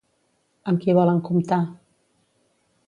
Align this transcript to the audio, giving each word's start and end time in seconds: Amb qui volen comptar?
Amb 0.71 0.81
qui 0.85 0.95
volen 1.01 1.21
comptar? 1.29 1.61